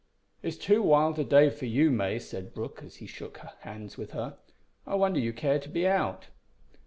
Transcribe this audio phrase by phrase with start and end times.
[0.41, 4.13] "It's too wild a day for you, May," said Brooke, as he shook hands with
[4.13, 4.35] her;
[4.87, 6.25] "I wonder you care to be out."